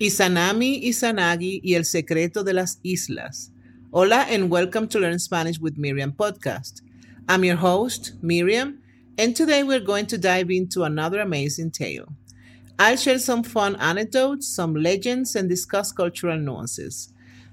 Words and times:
Izanami, 0.00 0.82
Izanagi 0.84 1.60
y 1.62 1.74
el 1.74 1.84
secreto 1.84 2.42
de 2.42 2.54
las 2.54 2.78
islas. 2.82 3.50
Hola 3.92 4.24
and 4.30 4.48
welcome 4.48 4.88
to 4.88 4.98
Learn 4.98 5.18
Spanish 5.18 5.58
with 5.58 5.76
Miriam 5.76 6.10
podcast. 6.10 6.80
I'm 7.28 7.44
your 7.44 7.56
host, 7.56 8.14
Miriam, 8.22 8.78
and 9.18 9.36
today 9.36 9.62
we're 9.62 9.78
going 9.78 10.06
to 10.06 10.16
dive 10.16 10.50
into 10.50 10.84
another 10.84 11.20
amazing 11.20 11.72
tale. 11.72 12.08
I'll 12.78 12.96
share 12.96 13.18
some 13.18 13.42
fun 13.42 13.76
anecdotes, 13.76 14.48
some 14.48 14.74
legends, 14.74 15.36
and 15.36 15.50
discuss 15.50 15.92
cultural 15.92 16.38
nuances. 16.38 17.12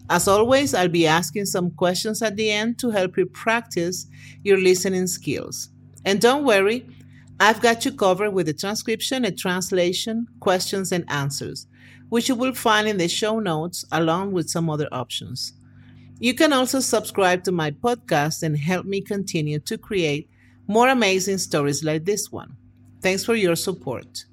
As 0.09 0.29
always, 0.29 0.73
I'll 0.73 0.87
be 0.87 1.05
asking 1.05 1.47
some 1.47 1.71
questions 1.71 2.21
at 2.21 2.37
the 2.37 2.49
end 2.49 2.79
to 2.79 2.91
help 2.91 3.17
you 3.17 3.25
practice 3.25 4.07
your 4.45 4.57
listening 4.57 5.07
skills. 5.07 5.67
And 6.05 6.21
don't 6.21 6.45
worry, 6.45 6.87
I've 7.41 7.59
got 7.59 7.83
you 7.83 7.91
covered 7.91 8.31
with 8.31 8.47
a 8.47 8.53
transcription, 8.53 9.25
a 9.25 9.31
translation, 9.31 10.27
questions, 10.39 10.93
and 10.93 11.03
answers 11.11 11.67
which 12.09 12.29
you 12.29 12.35
will 12.35 12.53
find 12.53 12.87
in 12.87 12.97
the 12.97 13.07
show 13.07 13.39
notes 13.39 13.85
along 13.91 14.31
with 14.31 14.49
some 14.49 14.69
other 14.69 14.87
options. 14.91 15.53
You 16.19 16.33
can 16.33 16.53
also 16.53 16.79
subscribe 16.79 17.43
to 17.43 17.51
my 17.51 17.71
podcast 17.71 18.43
and 18.43 18.57
help 18.57 18.85
me 18.85 19.01
continue 19.01 19.59
to 19.59 19.77
create 19.77 20.29
more 20.67 20.89
amazing 20.89 21.37
stories 21.37 21.83
like 21.83 22.05
this 22.05 22.31
one. 22.31 22.55
Thanks 23.01 23.23
for 23.23 23.35
your 23.35 23.55
support. 23.55 24.25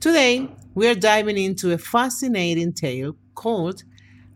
Today, 0.00 0.48
we 0.74 0.88
are 0.88 0.94
diving 0.94 1.38
into 1.38 1.72
a 1.72 1.78
fascinating 1.78 2.72
tale 2.72 3.16
called 3.34 3.84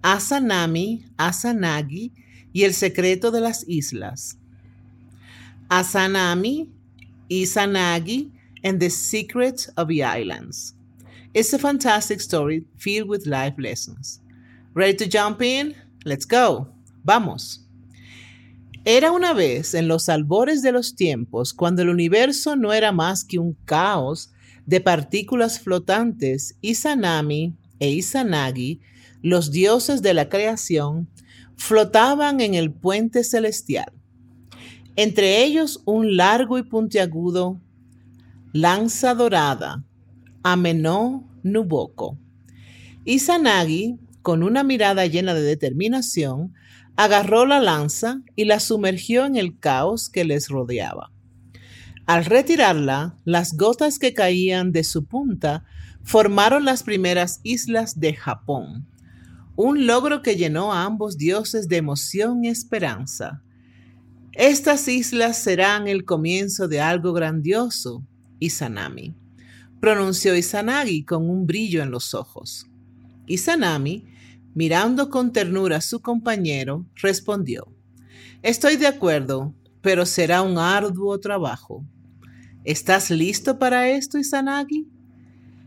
Asanami, 0.02 1.04
Asanagi 1.16 2.12
y 2.54 2.62
el 2.62 2.72
secreto 2.72 3.32
de 3.32 3.40
las 3.40 3.64
islas. 3.68 4.36
Asanami, 5.68 6.70
Izanagi, 7.28 8.30
and 8.62 8.78
the 8.78 8.88
secret 8.88 9.68
of 9.76 9.88
the 9.88 10.04
islands. 10.04 10.74
It's 11.36 11.52
a 11.52 11.58
fantastic 11.58 12.22
story 12.22 12.64
filled 12.78 13.10
with 13.10 13.26
life 13.26 13.56
lessons. 13.58 14.22
Ready 14.72 14.94
to 14.94 15.06
jump 15.06 15.42
in? 15.42 15.74
Let's 16.06 16.24
go. 16.24 16.68
Vamos. 17.04 17.60
Era 18.86 19.12
una 19.12 19.34
vez 19.34 19.74
en 19.74 19.86
los 19.86 20.08
albores 20.08 20.62
de 20.62 20.72
los 20.72 20.96
tiempos, 20.96 21.52
cuando 21.52 21.82
el 21.82 21.90
universo 21.90 22.56
no 22.56 22.72
era 22.72 22.90
más 22.90 23.22
que 23.22 23.38
un 23.38 23.54
caos 23.66 24.32
de 24.64 24.80
partículas 24.80 25.60
flotantes, 25.60 26.56
Izanami 26.62 27.52
e 27.80 27.90
Izanagi, 27.90 28.80
los 29.20 29.50
dioses 29.50 30.00
de 30.00 30.14
la 30.14 30.30
creación, 30.30 31.06
flotaban 31.54 32.40
en 32.40 32.54
el 32.54 32.72
puente 32.72 33.24
celestial. 33.24 33.92
Entre 34.96 35.44
ellos 35.44 35.82
un 35.84 36.16
largo 36.16 36.56
y 36.56 36.62
puntiagudo 36.62 37.60
lanza 38.54 39.12
dorada 39.14 39.84
Amenó 40.48 41.28
Nuboko. 41.42 42.20
Izanagi, 43.04 43.98
con 44.22 44.44
una 44.44 44.62
mirada 44.62 45.04
llena 45.06 45.34
de 45.34 45.42
determinación, 45.42 46.54
agarró 46.94 47.46
la 47.46 47.58
lanza 47.58 48.22
y 48.36 48.44
la 48.44 48.60
sumergió 48.60 49.26
en 49.26 49.34
el 49.34 49.58
caos 49.58 50.08
que 50.08 50.24
les 50.24 50.48
rodeaba. 50.48 51.10
Al 52.06 52.24
retirarla, 52.24 53.16
las 53.24 53.56
gotas 53.56 53.98
que 53.98 54.14
caían 54.14 54.70
de 54.70 54.84
su 54.84 55.06
punta 55.06 55.64
formaron 56.04 56.64
las 56.64 56.84
primeras 56.84 57.40
islas 57.42 57.98
de 57.98 58.14
Japón, 58.14 58.86
un 59.56 59.88
logro 59.88 60.22
que 60.22 60.36
llenó 60.36 60.72
a 60.72 60.84
ambos 60.84 61.18
dioses 61.18 61.66
de 61.66 61.78
emoción 61.78 62.44
y 62.44 62.50
esperanza. 62.50 63.42
Estas 64.30 64.86
islas 64.86 65.38
serán 65.38 65.88
el 65.88 66.04
comienzo 66.04 66.68
de 66.68 66.80
algo 66.80 67.12
grandioso, 67.12 68.06
Izanami 68.38 69.16
pronunció 69.80 70.34
Izanagi 70.36 71.04
con 71.04 71.28
un 71.28 71.46
brillo 71.46 71.82
en 71.82 71.90
los 71.90 72.14
ojos. 72.14 72.66
Izanami, 73.26 74.04
mirando 74.54 75.10
con 75.10 75.32
ternura 75.32 75.78
a 75.78 75.80
su 75.80 76.00
compañero, 76.00 76.86
respondió, 76.96 77.66
Estoy 78.42 78.76
de 78.76 78.86
acuerdo, 78.86 79.54
pero 79.80 80.06
será 80.06 80.42
un 80.42 80.58
arduo 80.58 81.18
trabajo. 81.20 81.84
¿Estás 82.64 83.10
listo 83.10 83.58
para 83.58 83.88
esto, 83.88 84.18
Izanagi? 84.18 84.88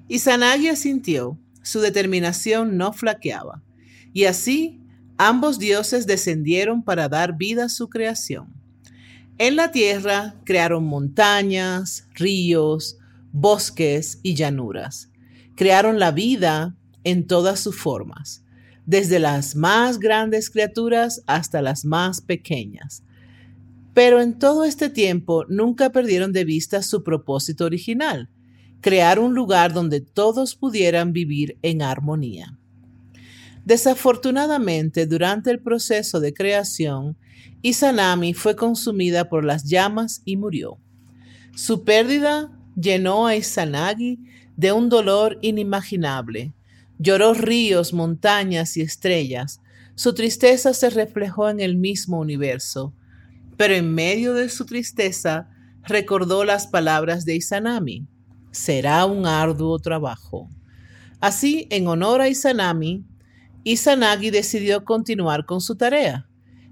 Izanagi 0.07 0.69
asintió, 0.69 1.37
su 1.61 1.79
determinación 1.81 2.77
no 2.77 2.93
flaqueaba, 2.93 3.61
y 4.11 4.25
así 4.25 4.81
ambos 5.17 5.59
dioses 5.59 6.07
descendieron 6.07 6.83
para 6.83 7.09
dar 7.09 7.37
vida 7.37 7.65
a 7.65 7.69
su 7.69 7.89
creación. 7.89 8.53
En 9.37 9.55
la 9.55 9.71
tierra 9.71 10.35
crearon 10.43 10.85
montañas, 10.85 12.07
ríos, 12.15 12.97
bosques 13.31 14.19
y 14.23 14.35
llanuras. 14.35 15.09
Crearon 15.55 15.99
la 15.99 16.11
vida 16.11 16.75
en 17.03 17.27
todas 17.27 17.59
sus 17.59 17.75
formas, 17.75 18.43
desde 18.85 19.19
las 19.19 19.55
más 19.55 19.99
grandes 19.99 20.49
criaturas 20.49 21.21
hasta 21.27 21.61
las 21.61 21.85
más 21.85 22.21
pequeñas. 22.21 23.03
Pero 23.93 24.21
en 24.21 24.37
todo 24.37 24.63
este 24.63 24.89
tiempo 24.89 25.45
nunca 25.49 25.91
perdieron 25.91 26.31
de 26.31 26.45
vista 26.45 26.81
su 26.81 27.03
propósito 27.03 27.65
original, 27.65 28.29
crear 28.81 29.19
un 29.19 29.33
lugar 29.33 29.73
donde 29.73 30.01
todos 30.01 30.55
pudieran 30.55 31.11
vivir 31.11 31.57
en 31.61 31.81
armonía. 31.81 32.57
Desafortunadamente, 33.65 35.05
durante 35.05 35.51
el 35.51 35.59
proceso 35.59 36.19
de 36.19 36.33
creación, 36.33 37.17
Izanami 37.61 38.33
fue 38.33 38.55
consumida 38.55 39.27
por 39.27 39.43
las 39.43 39.65
llamas 39.65 40.21
y 40.23 40.37
murió. 40.37 40.77
Su 41.55 41.83
pérdida 41.83 42.58
llenó 42.79 43.27
a 43.27 43.35
Izanagi 43.35 44.19
de 44.55 44.71
un 44.71 44.89
dolor 44.89 45.37
inimaginable. 45.41 46.53
Lloró 46.97 47.33
ríos, 47.33 47.93
montañas 47.93 48.77
y 48.77 48.81
estrellas. 48.81 49.61
Su 49.95 50.13
tristeza 50.13 50.73
se 50.73 50.89
reflejó 50.89 51.49
en 51.49 51.59
el 51.59 51.75
mismo 51.75 52.19
universo. 52.19 52.93
Pero 53.57 53.73
en 53.73 53.93
medio 53.93 54.33
de 54.33 54.49
su 54.49 54.65
tristeza 54.65 55.49
recordó 55.83 56.45
las 56.45 56.67
palabras 56.67 57.25
de 57.25 57.35
Izanami. 57.35 58.05
Será 58.51 59.05
un 59.05 59.25
arduo 59.25 59.79
trabajo. 59.79 60.49
Así, 61.19 61.67
en 61.69 61.87
honor 61.87 62.21
a 62.21 62.29
Izanami, 62.29 63.03
Izanagi 63.63 64.29
decidió 64.29 64.85
continuar 64.85 65.45
con 65.45 65.59
su 65.59 65.75
tarea. 65.75 66.27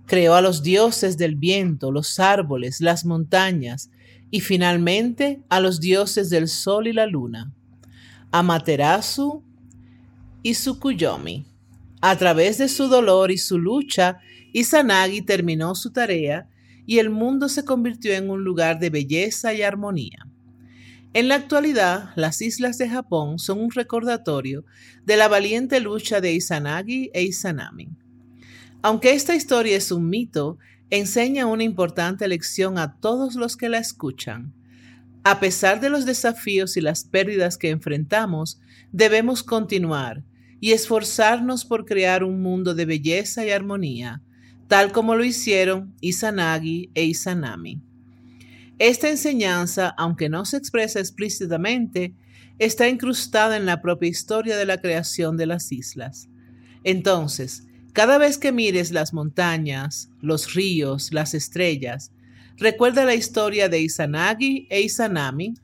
Creó 0.06 0.36
a 0.36 0.42
los 0.42 0.64
dioses 0.64 1.18
del 1.18 1.36
viento, 1.36 1.92
los 1.92 2.20
árboles, 2.20 2.80
las 2.80 3.04
montañas, 3.04 3.90
y 4.30 4.42
finalmente 4.42 5.42
a 5.50 5.60
los 5.60 5.80
dioses 5.80 6.30
del 6.30 6.48
sol 6.48 6.88
y 6.88 6.94
la 6.94 7.06
luna, 7.06 7.54
Amaterasu 8.32 9.44
y 10.44 10.54
Tsukuyomi. 10.54 11.46
A 12.02 12.16
través 12.16 12.58
de 12.58 12.68
su 12.68 12.88
dolor 12.88 13.32
y 13.32 13.38
su 13.38 13.58
lucha, 13.58 14.20
Izanagi 14.54 15.22
terminó 15.22 15.76
su 15.76 15.92
tarea 15.92 16.48
y 16.86 17.00
el 17.00 17.10
mundo 17.10 17.50
se 17.50 17.66
convirtió 17.66 18.14
en 18.14 18.30
un 18.30 18.44
lugar 18.44 18.80
de 18.80 18.90
belleza 18.90 19.54
y 19.54 19.62
armonía. 19.62 20.28
En 21.14 21.28
la 21.28 21.36
actualidad, 21.36 22.12
las 22.16 22.42
islas 22.42 22.78
de 22.78 22.90
Japón 22.90 23.40
son 23.40 23.60
un 23.60 23.72
recordatorio 23.72 24.66
de 25.06 25.18
la 25.18 25.28
valiente 25.28 25.80
lucha 25.80 26.22
de 26.22 26.34
Izanagi 26.34 27.10
e 27.14 27.24
Izanami. 27.24 27.90
Aunque 28.82 29.14
esta 29.14 29.36
historia 29.36 29.76
es 29.76 29.92
un 29.92 30.10
mito, 30.10 30.60
enseña 30.90 31.46
una 31.46 31.64
importante 31.64 32.28
lección 32.28 32.78
a 32.78 32.96
todos 32.96 33.36
los 33.36 33.58
que 33.58 33.70
la 33.70 33.78
escuchan. 33.78 34.54
A 35.24 35.40
pesar 35.40 35.82
de 35.82 35.90
los 35.90 36.06
desafíos 36.06 36.78
y 36.78 36.82
las 36.82 37.04
pérdidas 37.04 37.58
que 37.58 37.70
enfrentamos, 37.70 38.60
debemos 38.92 39.44
continuar 39.44 40.24
y 40.60 40.72
esforzarnos 40.72 41.66
por 41.66 41.86
crear 41.86 42.24
un 42.24 42.42
mundo 42.42 42.74
de 42.74 42.86
belleza 42.86 43.46
y 43.46 43.52
armonía, 43.52 44.22
tal 44.68 44.92
como 44.92 45.16
lo 45.16 45.24
hicieron 45.24 45.94
Izanagi 46.02 46.90
e 46.94 47.04
Izanami. 47.06 47.82
Esta 48.80 49.10
enseñanza, 49.10 49.90
aunque 49.98 50.30
no 50.30 50.46
se 50.46 50.58
expresa 50.58 51.00
explícitamente, 51.00 52.14
está 52.60 52.88
incrustada 52.88 53.58
en 53.58 53.66
la 53.66 53.82
propia 53.82 54.10
historia 54.10 54.56
de 54.56 54.66
la 54.66 54.80
creación 54.80 55.36
de 55.36 55.48
las 55.48 55.72
islas. 55.72 56.30
Entonces, 56.84 57.67
cada 57.98 58.20
vez 58.20 58.38
que 58.38 58.52
mires 58.52 58.92
las 58.92 59.12
montañas, 59.12 60.12
los 60.22 60.54
ríos, 60.54 61.12
las 61.14 61.34
estrellas, 61.34 62.12
recuerda 62.58 63.06
la 63.06 63.16
historia 63.16 63.70
de 63.70 63.82
Izanagi 63.82 64.68
e 64.70 64.82
Izanami, 64.82 65.56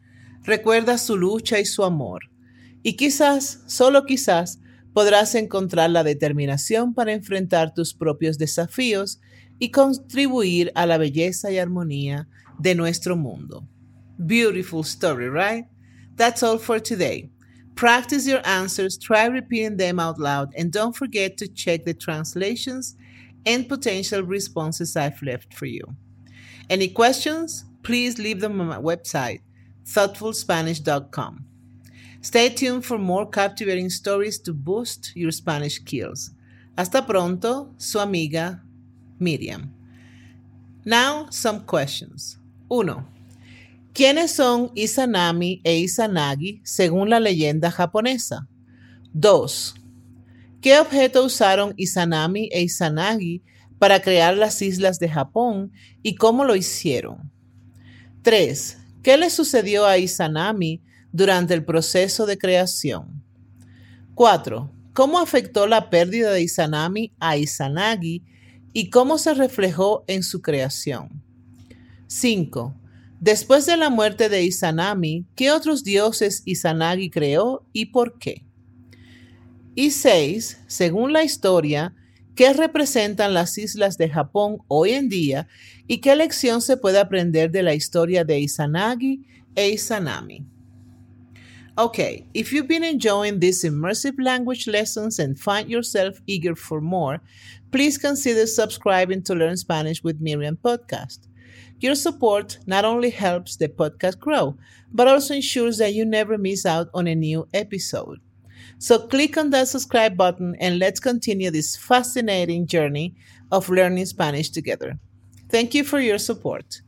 recuerda 0.41 0.97
su 0.97 1.15
lucha 1.15 1.59
y 1.59 1.65
su 1.65 1.83
amor. 1.83 2.31
Y 2.81 2.93
quizás, 2.93 3.61
solo 3.67 4.07
quizás, 4.07 4.59
podrás 4.93 5.35
encontrar 5.35 5.91
la 5.91 6.03
determinación 6.03 6.95
para 6.95 7.13
enfrentar 7.13 7.75
tus 7.75 7.93
propios 7.93 8.39
desafíos 8.39 9.21
y 9.59 9.69
contribuir 9.69 10.71
a 10.73 10.87
la 10.87 10.97
belleza 10.97 11.51
y 11.51 11.59
armonía 11.59 12.27
de 12.57 12.73
nuestro 12.73 13.15
mundo. 13.15 13.69
Beautiful 14.17 14.81
story, 14.81 15.29
right? 15.29 15.67
That's 16.15 16.41
all 16.41 16.57
for 16.57 16.81
today. 16.81 17.29
Practice 17.75 18.27
your 18.27 18.45
answers, 18.45 18.97
try 18.97 19.25
repeating 19.25 19.77
them 19.77 19.99
out 19.99 20.19
loud, 20.19 20.53
and 20.55 20.71
don't 20.71 20.95
forget 20.95 21.37
to 21.37 21.47
check 21.47 21.85
the 21.85 21.93
translations 21.93 22.95
and 23.45 23.67
potential 23.67 24.21
responses 24.21 24.95
I've 24.95 25.21
left 25.21 25.53
for 25.53 25.65
you. 25.65 25.83
Any 26.69 26.87
questions? 26.87 27.65
Please 27.81 28.17
leave 28.17 28.39
them 28.39 28.61
on 28.61 28.67
my 28.67 28.77
website, 28.77 29.41
thoughtfulspanish.com. 29.85 31.45
Stay 32.21 32.49
tuned 32.49 32.85
for 32.85 32.97
more 32.97 33.29
captivating 33.29 33.89
stories 33.89 34.39
to 34.39 34.53
boost 34.53 35.11
your 35.15 35.31
Spanish 35.31 35.75
skills. 35.75 36.31
Hasta 36.77 37.01
pronto, 37.01 37.73
su 37.77 37.99
amiga 37.99 38.61
Miriam. 39.19 39.73
Now, 40.85 41.27
some 41.29 41.65
questions. 41.65 42.37
1. 42.69 43.12
¿Quiénes 43.93 44.31
son 44.31 44.71
Izanami 44.73 45.61
e 45.63 45.77
Izanagi 45.77 46.61
según 46.63 47.11
la 47.11 47.19
leyenda 47.19 47.69
japonesa? 47.69 48.47
2. 49.13 49.75
¿Qué 50.61 50.79
objeto 50.79 51.23
usaron 51.23 51.75
Izanami 51.77 52.49
e 52.51 52.63
Izanagi 52.63 53.43
para 53.77 54.01
crear 54.01 54.35
las 54.35 54.63
islas 54.63 54.97
de 54.97 55.09
Japón 55.09 55.71
y 56.01 56.15
cómo 56.15 56.43
lo 56.43 56.55
hicieron? 56.55 57.31
3. 58.23 58.79
¿Qué 59.03 59.15
le 59.15 59.29
sucedió 59.29 59.85
a 59.85 59.99
Izanami 59.99 60.81
durante 61.11 61.53
el 61.53 61.63
proceso 61.63 62.25
de 62.25 62.39
creación? 62.39 63.23
4. 64.15 64.71
¿Cómo 64.93 65.19
afectó 65.19 65.67
la 65.67 65.91
pérdida 65.91 66.31
de 66.31 66.41
Izanami 66.41 67.11
a 67.19 67.37
Izanagi 67.37 68.23
y 68.73 68.89
cómo 68.89 69.19
se 69.19 69.35
reflejó 69.35 70.03
en 70.07 70.23
su 70.23 70.41
creación? 70.41 71.21
5. 72.07 72.73
Después 73.23 73.65
de 73.65 73.77
la 73.77 73.89
muerte 73.89 74.27
de 74.27 74.43
Izanami, 74.43 75.25
¿qué 75.33 75.49
otros 75.51 75.85
dioses 75.85 76.41
Izanagi 76.43 77.09
creó 77.09 77.65
y 77.71 77.85
por 77.85 78.19
qué? 78.19 78.45
Y 79.75 79.91
6. 79.91 80.63
Según 80.67 81.13
la 81.13 81.23
historia, 81.23 81.95
¿qué 82.35 82.51
representan 82.51 83.33
las 83.33 83.57
islas 83.57 83.97
de 83.97 84.09
Japón 84.09 84.57
hoy 84.67 84.91
en 84.91 85.07
día 85.07 85.47
y 85.87 85.99
qué 85.99 86.17
lección 86.17 86.61
se 86.61 86.75
puede 86.75 86.99
aprender 86.99 87.49
de 87.49 87.63
la 87.63 87.73
historia 87.73 88.25
de 88.25 88.41
Izanagi 88.41 89.23
e 89.55 89.69
Izanami? 89.69 90.45
Okay, 91.77 92.27
if 92.33 92.51
you've 92.51 92.67
been 92.67 92.83
enjoying 92.83 93.39
these 93.39 93.63
immersive 93.63 94.21
language 94.21 94.67
lessons 94.67 95.17
and 95.19 95.39
find 95.39 95.69
yourself 95.69 96.19
eager 96.27 96.57
for 96.57 96.81
more, 96.81 97.21
please 97.71 97.97
consider 97.97 98.45
subscribing 98.45 99.23
to 99.23 99.33
Learn 99.33 99.55
Spanish 99.55 100.03
with 100.03 100.19
Miriam 100.19 100.57
podcast. 100.61 101.29
Your 101.83 101.95
support 101.95 102.59
not 102.65 102.85
only 102.85 103.09
helps 103.09 103.57
the 103.57 103.67
podcast 103.67 104.17
grow, 104.17 104.55
but 104.93 105.05
also 105.05 105.33
ensures 105.33 105.79
that 105.79 105.93
you 105.93 106.05
never 106.05 106.37
miss 106.37 106.65
out 106.65 106.87
on 106.93 107.07
a 107.07 107.13
new 107.13 107.45
episode. 107.53 108.21
So 108.77 109.05
click 109.05 109.35
on 109.35 109.49
that 109.49 109.67
subscribe 109.67 110.15
button 110.15 110.55
and 110.61 110.79
let's 110.79 111.01
continue 111.01 111.51
this 111.51 111.75
fascinating 111.75 112.67
journey 112.67 113.15
of 113.51 113.67
learning 113.67 114.05
Spanish 114.05 114.49
together. 114.49 114.97
Thank 115.49 115.75
you 115.75 115.83
for 115.83 115.99
your 115.99 116.19
support. 116.19 116.81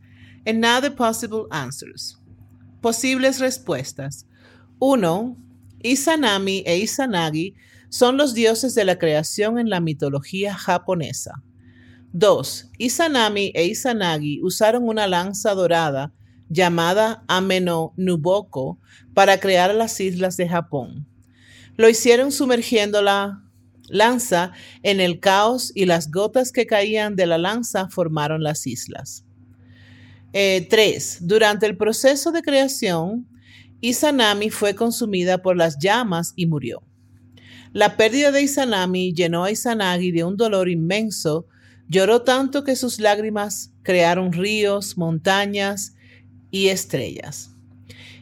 And 0.45 0.62
now 0.62 0.80
the 0.80 0.92
possible 0.92 1.50
answers. 1.51 2.15
Posibles 2.81 3.41
respuestas. 3.41 4.24
1. 4.80 5.36
Izanami 5.83 6.63
e 6.65 6.80
Izanagi 6.83 7.53
son 7.89 8.15
los 8.15 8.33
dioses 8.33 8.75
de 8.75 8.86
la 8.86 8.95
creación 8.95 9.59
en 9.59 9.69
la 9.69 9.81
mitología 9.81 10.53
japonesa. 10.56 11.44
2. 12.17 12.71
Izanami 12.77 13.51
e 13.53 13.65
Izanagi 13.65 14.39
usaron 14.41 14.88
una 14.88 15.06
lanza 15.06 15.53
dorada 15.53 16.13
llamada 16.47 17.25
Ameno 17.27 17.94
Nuboko 17.97 18.79
para 19.13 19.38
crear 19.41 19.75
las 19.75 20.00
islas 20.00 20.38
de 20.38 20.47
Japón. 20.47 21.06
Lo 21.75 21.89
hicieron 21.89 22.31
sumergiendo 22.31 23.01
la 23.01 23.44
lanza 23.89 24.53
en 24.81 25.01
el 25.01 25.19
caos 25.19 25.73
y 25.75 25.85
las 25.88 26.09
gotas 26.09 26.53
que 26.53 26.65
caían 26.65 27.17
de 27.17 27.25
la 27.25 27.38
lanza 27.38 27.89
formaron 27.89 28.44
las 28.44 28.65
islas. 28.65 29.25
3. 30.31 30.71
Eh, 30.71 31.17
Durante 31.19 31.65
el 31.65 31.75
proceso 31.75 32.31
de 32.31 32.44
creación, 32.44 33.27
Izanami 33.81 34.51
fue 34.51 34.73
consumida 34.73 35.41
por 35.41 35.57
las 35.57 35.79
llamas 35.79 36.31
y 36.38 36.45
murió. 36.45 36.81
La 37.73 37.97
pérdida 37.97 38.31
de 38.31 38.41
Izanami 38.41 39.13
llenó 39.13 39.44
a 39.44 39.51
Izanagi 39.51 40.13
de 40.13 40.23
un 40.23 40.38
dolor 40.38 40.69
inmenso 40.69 41.47
Lloró 41.87 42.23
tanto 42.23 42.63
que 42.63 42.75
sus 42.75 42.99
lágrimas 42.99 43.71
crearon 43.83 44.33
ríos, 44.33 44.97
montañas 44.97 45.95
y 46.49 46.67
estrellas. 46.67 47.51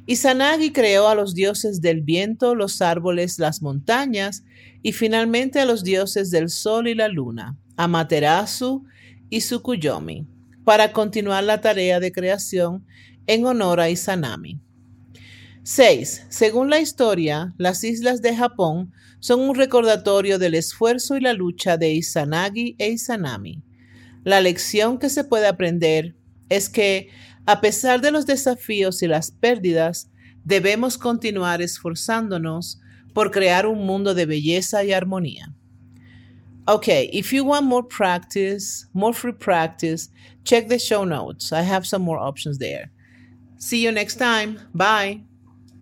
Izanagi 0.06 0.74
creó 0.74 1.08
a 1.08 1.16
los 1.16 1.34
dioses 1.34 1.82
del 1.82 2.02
viento, 2.02 2.56
los 2.56 2.82
árboles, 2.82 3.40
las 3.40 3.62
montañas 3.62 4.44
y 4.82 4.92
finalmente 4.92 5.62
a 5.62 5.66
los 5.66 5.84
dioses 5.84 6.30
del 6.30 6.50
sol 6.50 6.90
y 6.90 6.96
la 6.96 7.08
luna, 7.08 7.58
Amaterasu 7.78 8.84
y 9.30 9.40
Tsukuyomi, 9.40 10.28
para 10.66 10.92
continuar 10.92 11.46
la 11.46 11.62
tarea 11.62 12.02
de 12.02 12.12
creación 12.12 12.86
en 13.28 13.46
honor 13.46 13.80
a 13.80 13.90
Izanami. 13.90 14.60
6. 15.64 16.26
Según 16.30 16.70
la 16.70 16.80
historia, 16.80 17.54
las 17.58 17.84
islas 17.84 18.22
de 18.22 18.36
Japón 18.36 18.92
son 19.20 19.40
un 19.40 19.56
recordatorio 19.56 20.38
del 20.38 20.56
esfuerzo 20.56 21.16
y 21.16 21.22
la 21.22 21.34
lucha 21.34 21.78
de 21.78 21.94
Izanagi 21.94 22.76
e 22.78 22.90
Izanami. 22.90 23.64
La 24.24 24.42
lección 24.42 25.00
que 25.00 25.10
se 25.10 25.24
puede 25.24 25.48
aprender 25.48 26.16
es 26.50 26.70
que, 26.70 27.10
a 27.46 27.62
pesar 27.62 28.02
de 28.02 28.12
los 28.12 28.26
desafíos 28.26 29.02
y 29.04 29.08
las 29.08 29.32
pérdidas, 29.32 30.10
debemos 30.44 30.98
continuar 30.98 31.62
esforzándonos 31.62 32.82
por 33.14 33.32
crear 33.32 33.66
un 33.66 33.86
mundo 33.86 34.14
de 34.14 34.26
belleza 34.26 34.84
y 34.84 34.92
armonía. 34.92 35.54
Okay, 36.66 37.10
if 37.12 37.34
you 37.34 37.44
want 37.44 37.66
more 37.66 37.86
practice, 37.88 38.88
more 38.94 39.14
free 39.14 39.34
practice, 39.34 40.10
check 40.44 40.68
the 40.70 40.80
show 40.80 41.06
notes. 41.06 41.52
I 41.52 41.62
have 41.62 41.86
some 41.86 42.04
more 42.04 42.20
options 42.20 42.58
there. 42.58 42.90
See 43.58 43.82
you 43.82 43.92
next 43.92 44.16
time. 44.18 44.60
Bye. 44.74 45.33